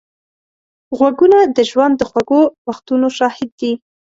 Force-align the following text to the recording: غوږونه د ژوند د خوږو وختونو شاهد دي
غوږونه 0.97 1.37
د 1.55 1.57
ژوند 1.69 1.93
د 1.97 2.01
خوږو 2.09 2.41
وختونو 2.67 3.07
شاهد 3.17 3.49
دي 3.59 3.71